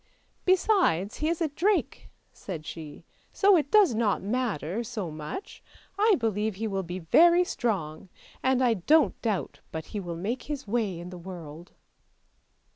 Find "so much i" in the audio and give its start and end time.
4.83-6.15